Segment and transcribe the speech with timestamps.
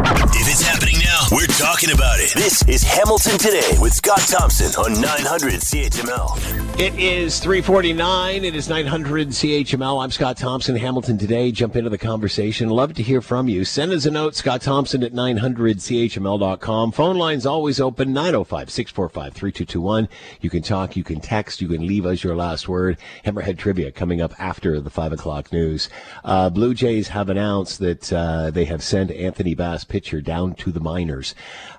[0.00, 0.97] If it's happening
[1.30, 2.32] we're talking about it.
[2.32, 6.80] This is Hamilton Today with Scott Thompson on 900 CHML.
[6.80, 8.44] It is 349.
[8.44, 10.02] It is 900 CHML.
[10.02, 11.52] I'm Scott Thompson, Hamilton Today.
[11.52, 12.70] Jump into the conversation.
[12.70, 13.66] Love to hear from you.
[13.66, 16.92] Send us a note, Scott Thompson at 900CHML.com.
[16.92, 20.08] Phone lines always open, 905 645 3221.
[20.40, 22.96] You can talk, you can text, you can leave us your last word.
[23.26, 25.90] Hammerhead Trivia coming up after the 5 o'clock news.
[26.24, 30.72] Uh, Blue Jays have announced that uh, they have sent Anthony Bass pitcher down to
[30.72, 31.17] the minors.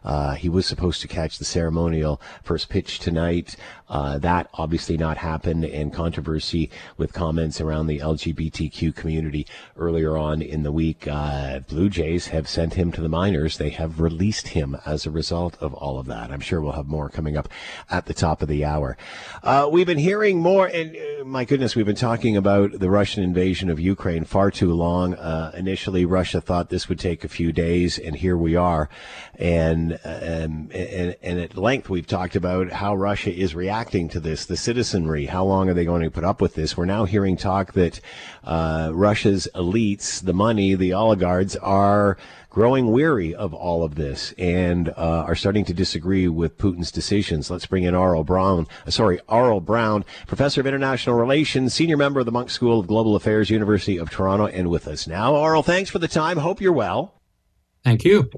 [0.04, 3.56] Uh, he was supposed to catch the ceremonial first pitch tonight.
[3.90, 9.48] Uh, that obviously not happened, and controversy with comments around the LGBTQ community
[9.78, 11.08] earlier on in the week.
[11.08, 13.58] Uh, Blue Jays have sent him to the minors.
[13.58, 16.32] They have released him as a result of all of that.
[16.32, 17.50] I'm sure we'll have more coming up
[17.90, 18.96] at the top of the hour.
[19.42, 23.24] Uh, we've been hearing more, and uh, my goodness, we've been talking about the Russian
[23.24, 25.16] invasion of Ukraine far too long.
[25.16, 28.88] Uh, initially, Russia thought this would take a few days, and here we are.
[29.36, 34.46] And, um, and, and at length, we've talked about how Russia is reacting to this,
[34.46, 35.28] the citizenry.
[35.28, 36.76] How long are they going to put up with this?
[36.76, 38.02] We're now hearing talk that
[38.44, 42.18] uh, Russia's elites, the money, the oligarchs, are
[42.50, 47.50] growing weary of all of this and uh, are starting to disagree with Putin's decisions.
[47.50, 48.68] Let's bring in Aurel Braun.
[48.86, 52.88] uh, sorry, Aurel Braun, professor of international relations, senior member of the Munk School of
[52.88, 55.34] Global Affairs, University of Toronto, and with us now.
[55.34, 56.38] Aurel, thanks for the time.
[56.38, 57.22] Hope you're well.
[57.84, 58.30] Thank you.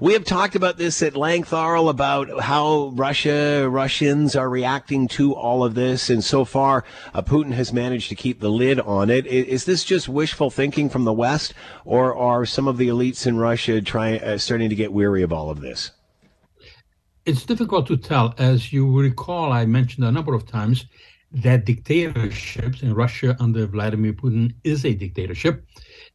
[0.00, 5.34] We have talked about this at length, Aurel, about how Russia, Russians are reacting to
[5.34, 6.10] all of this.
[6.10, 9.26] And so far, uh, Putin has managed to keep the lid on it.
[9.26, 13.26] Is, is, this just wishful thinking from the West, or are some of the elites
[13.26, 15.90] in Russia trying, uh, starting to get weary of all of this?
[17.24, 18.34] It's difficult to tell.
[18.38, 20.86] As you recall, I mentioned a number of times
[21.32, 25.64] that dictatorships in Russia under Vladimir Putin is a dictatorship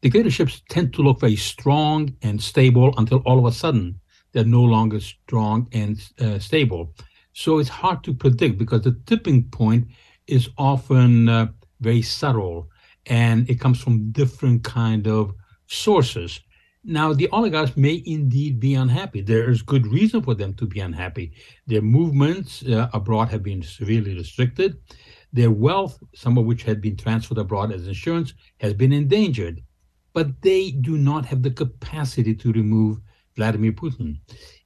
[0.02, 4.00] dictatorships tend to look very strong and stable until all of a sudden
[4.32, 6.94] they're no longer strong and uh, stable.
[7.32, 9.88] So it's hard to predict because the tipping point
[10.26, 11.48] is often uh,
[11.80, 12.68] very subtle
[13.06, 15.32] and it comes from different kind of
[15.66, 16.40] sources.
[16.84, 19.20] Now, the oligarchs may indeed be unhappy.
[19.20, 21.32] There is good reason for them to be unhappy.
[21.66, 24.78] Their movements uh, abroad have been severely restricted.
[25.32, 29.62] Their wealth, some of which had been transferred abroad as insurance, has been endangered
[30.18, 32.98] but they do not have the capacity to remove
[33.36, 34.18] Vladimir Putin.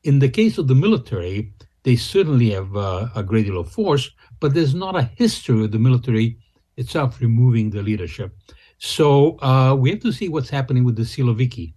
[0.03, 1.53] In the case of the military,
[1.83, 5.71] they certainly have uh, a great deal of force, but there's not a history of
[5.71, 6.39] the military
[6.79, 8.35] itself removing the leadership.
[8.79, 11.75] So uh, we have to see what's happening with the Siloviki,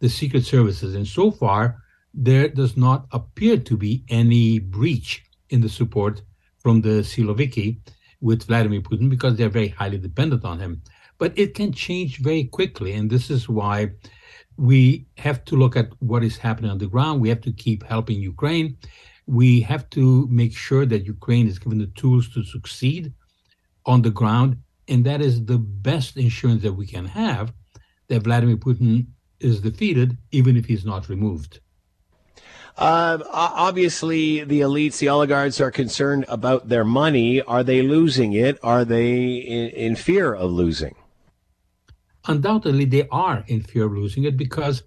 [0.00, 0.94] the secret services.
[0.94, 1.82] And so far,
[2.14, 6.22] there does not appear to be any breach in the support
[6.60, 7.76] from the Siloviki
[8.22, 10.80] with Vladimir Putin because they're very highly dependent on him
[11.18, 12.94] but it can change very quickly.
[12.94, 13.90] And this is why
[14.56, 17.20] we have to look at what is happening on the ground.
[17.20, 18.76] We have to keep helping Ukraine.
[19.26, 23.12] We have to make sure that Ukraine is given the tools to succeed
[23.84, 24.58] on the ground.
[24.88, 27.52] And that is the best insurance that we can have
[28.08, 29.06] that Vladimir Putin
[29.38, 31.60] is defeated, even if he's not removed.
[32.76, 37.42] Uh, obviously, the elites, the oligarchs are concerned about their money.
[37.42, 38.58] Are they losing it?
[38.62, 40.94] Are they in, in fear of losing?
[42.28, 44.82] Undoubtedly they are in fear of losing it because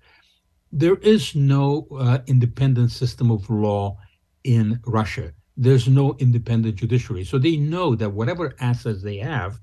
[0.71, 3.97] there is no uh, independent system of law
[4.43, 5.33] in Russia.
[5.57, 7.25] There's no independent judiciary.
[7.25, 9.59] So they know that whatever assets they have,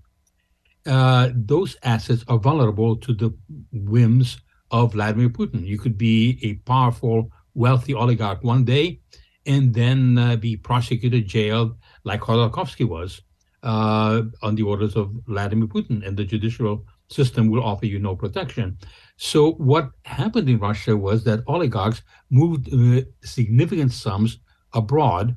[0.87, 3.35] uh, those assets are vulnerable to the
[3.73, 4.39] whims
[4.71, 5.67] of Vladimir Putin.
[5.67, 9.01] You could be a powerful, wealthy oligarch one day
[9.47, 11.75] and then uh, be prosecuted, jailed,
[12.05, 13.23] like Khodorkovsky was
[13.63, 18.15] uh, on the orders of Vladimir Putin, and the judicial system will offer you no
[18.15, 18.79] protection.
[19.17, 24.39] So what happened in Russia was that oligarchs moved uh, significant sums
[24.73, 25.35] abroad,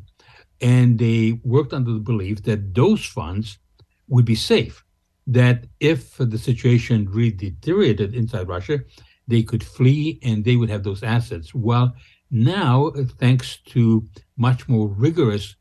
[0.62, 3.58] and they worked under the belief that those funds
[4.08, 4.84] would be safe.
[5.28, 8.80] That if the situation really deteriorated inside Russia,
[9.28, 11.56] they could flee and they would have those assets.
[11.56, 11.96] Well,
[12.30, 14.08] now, thanks to
[14.38, 15.56] much more rigorous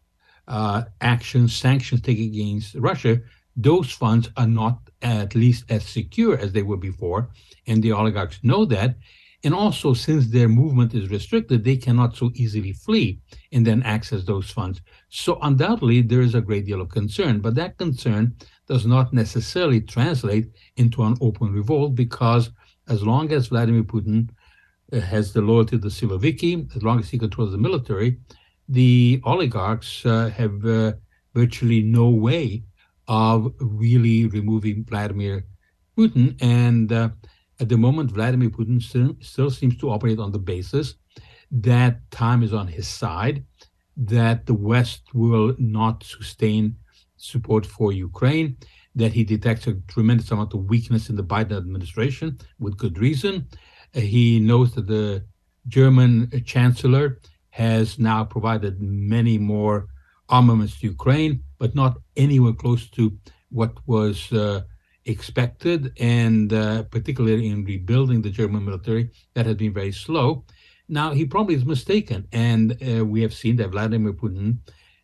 [0.49, 3.21] uh, actions, sanctions taken against Russia,
[3.57, 7.31] those funds are not at least as secure as they were before,
[7.67, 8.97] and the oligarchs know that.
[9.43, 13.21] And also, since their movement is restricted, they cannot so easily flee
[13.53, 14.83] and then access those funds.
[15.09, 18.37] So, undoubtedly, there is a great deal of concern, but that concern
[18.69, 22.51] does not necessarily translate into an open revolt because
[22.89, 24.29] as long as Vladimir Putin
[24.93, 28.19] uh, has the loyalty of the Siloviki, as long as he controls the military,
[28.69, 30.93] the oligarchs uh, have uh,
[31.35, 32.63] virtually no way
[33.11, 35.37] of really removing Vladimir
[35.97, 36.27] Putin.
[36.41, 37.11] And uh,
[37.61, 40.95] At the moment, Vladimir Putin still, still seems to operate on the basis
[41.51, 43.45] that time is on his side,
[43.97, 46.77] that the West will not sustain
[47.17, 48.57] support for Ukraine,
[48.95, 53.47] that he detects a tremendous amount of weakness in the Biden administration with good reason.
[53.95, 55.25] Uh, he knows that the
[55.69, 57.07] German chancellor
[57.51, 59.89] has now provided many more
[60.29, 63.17] armaments to Ukraine, but not anywhere close to
[63.51, 64.63] what was uh,
[65.05, 70.45] expected, and uh, particularly in rebuilding the German military, that had been very slow.
[70.89, 74.59] Now, he probably is mistaken, and uh, we have seen that Vladimir Putin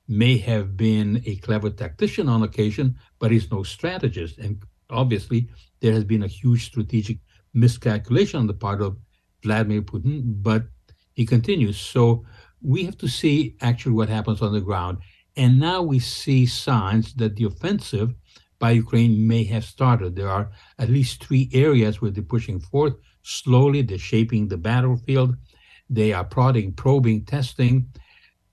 [0.09, 4.39] may have been a clever tactician on occasion, but he's no strategist.
[4.39, 5.49] And obviously,
[5.81, 7.19] there has been a huge strategic
[7.55, 8.97] miscalculation on the part of
[9.43, 10.65] Vladimir Putin, but
[11.13, 11.79] he continues.
[11.79, 12.25] So
[12.63, 14.99] we have to see actually what happens on the ground.
[15.37, 18.15] And now we see signs that the offensive
[18.59, 20.17] by Ukraine may have started.
[20.17, 22.95] There are at least three areas where they're pushing forth.
[23.23, 25.37] Slowly, they're shaping the battlefield.
[25.91, 27.89] They are prodding, probing, testing,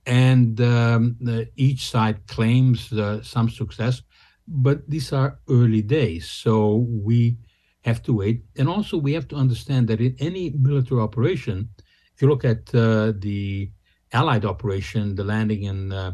[0.06, 4.02] and um, the, each side claims uh, some success.
[4.48, 7.38] But these are early days, so we
[7.86, 8.44] have to wait.
[8.58, 11.70] And also, we have to understand that in any military operation,
[12.14, 13.72] if you look at uh, the
[14.12, 16.14] Allied operation, the landing in uh,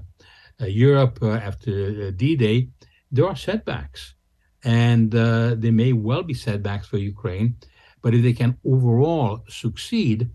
[0.65, 2.69] Europe uh, after uh, D Day,
[3.11, 4.15] there are setbacks.
[4.63, 7.55] And there may well be setbacks for Ukraine.
[8.01, 10.29] But if they can overall succeed,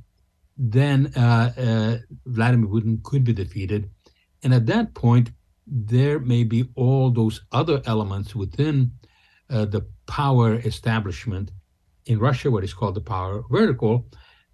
[0.57, 1.09] then
[2.27, 3.91] Vladimir Putin could be defeated.
[4.43, 5.31] And at that point,
[5.67, 8.93] there may be all those other elements within
[9.51, 11.51] uh, the power establishment
[12.07, 14.07] in Russia, what is called the power vertical,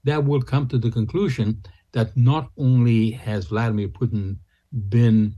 [0.04, 1.62] that will come to the conclusion
[1.92, 4.36] that not only has Vladimir Putin
[4.88, 5.34] been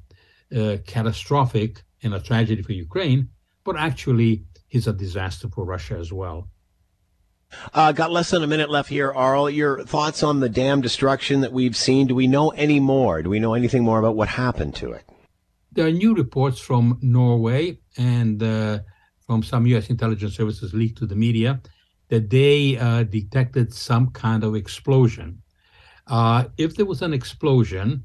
[0.56, 3.28] uh, catastrophic and a tragedy for Ukraine,
[3.64, 6.48] but actually he's a disaster for Russia as well.
[7.74, 9.54] Uh, got less than a minute left here, Aurel.
[9.54, 12.06] Your thoughts on the dam destruction that we've seen?
[12.06, 13.22] Do we know any more?
[13.22, 15.04] Do we know anything more about what happened to it?
[15.72, 18.80] There are new reports from Norway and uh,
[19.26, 19.90] from some U.S.
[19.90, 21.60] intelligence services leaked to the media
[22.08, 25.42] that they uh, detected some kind of explosion.
[26.06, 28.04] Uh, if there was an explosion,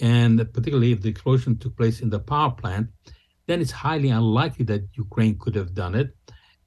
[0.00, 2.88] and particularly if the explosion took place in the power plant,
[3.46, 6.16] then it's highly unlikely that Ukraine could have done it.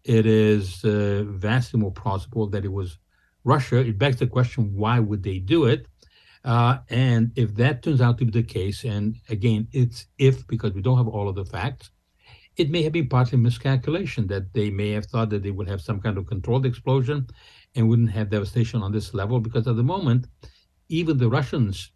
[0.03, 2.97] It is uh, vastly more plausible that it was
[3.43, 3.79] Russia.
[3.79, 5.87] It begs the question why would they do it?
[6.45, 10.73] Uh, and if that turns out to be the case, and again, it's if because
[10.73, 11.89] we don't have all of the facts,
[12.55, 15.81] it may have been partly miscalculation that they may have thought that they would have
[15.81, 17.27] some kind of controlled explosion
[17.75, 20.27] and wouldn't have devastation on this level because at the moment,
[20.89, 21.91] even the Russians,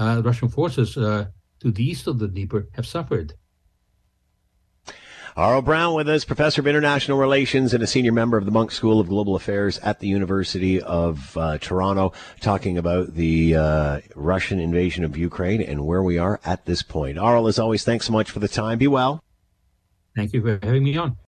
[0.00, 1.26] uh, Russian forces uh,
[1.60, 3.34] to the east of the Dnieper have suffered.
[5.36, 8.72] Aurel Braun with us, professor of international relations and a senior member of the Munk
[8.72, 14.58] School of Global Affairs at the University of uh, Toronto, talking about the uh, Russian
[14.58, 17.16] invasion of Ukraine and where we are at this point.
[17.16, 18.78] Aurel, as always, thanks so much for the time.
[18.78, 19.22] Be well.
[20.16, 21.16] Thank you for having me on.